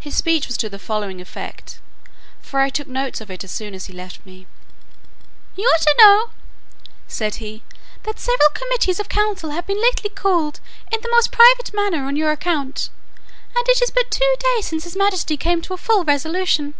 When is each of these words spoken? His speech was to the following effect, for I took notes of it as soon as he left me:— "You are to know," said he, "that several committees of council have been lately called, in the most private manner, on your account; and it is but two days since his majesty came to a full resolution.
His 0.00 0.16
speech 0.16 0.48
was 0.48 0.56
to 0.56 0.68
the 0.68 0.80
following 0.80 1.20
effect, 1.20 1.78
for 2.40 2.58
I 2.58 2.70
took 2.70 2.88
notes 2.88 3.20
of 3.20 3.30
it 3.30 3.44
as 3.44 3.52
soon 3.52 3.72
as 3.72 3.84
he 3.86 3.92
left 3.92 4.26
me:— 4.26 4.48
"You 5.54 5.72
are 5.72 5.78
to 5.78 5.94
know," 5.96 6.30
said 7.06 7.36
he, 7.36 7.62
"that 8.02 8.18
several 8.18 8.48
committees 8.50 8.98
of 8.98 9.08
council 9.08 9.50
have 9.50 9.64
been 9.68 9.80
lately 9.80 10.10
called, 10.10 10.58
in 10.90 11.00
the 11.02 11.10
most 11.12 11.30
private 11.30 11.72
manner, 11.72 12.04
on 12.04 12.16
your 12.16 12.32
account; 12.32 12.90
and 13.56 13.64
it 13.68 13.80
is 13.80 13.92
but 13.92 14.10
two 14.10 14.34
days 14.56 14.66
since 14.66 14.82
his 14.82 14.96
majesty 14.96 15.36
came 15.36 15.62
to 15.62 15.74
a 15.74 15.76
full 15.76 16.02
resolution. 16.02 16.74